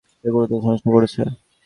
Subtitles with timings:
[0.19, 1.21] সে গুরুতর সমস্যায় পড়েছে।